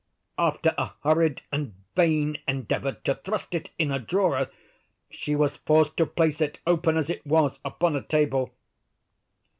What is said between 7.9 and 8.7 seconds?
a table.